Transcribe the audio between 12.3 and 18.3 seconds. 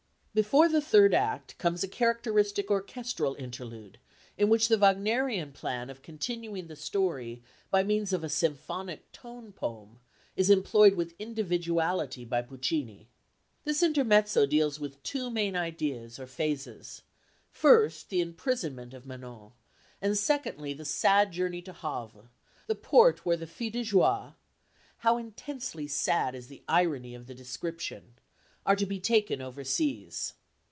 Puccini. This intermezzo deals with two main ideas or phases, first the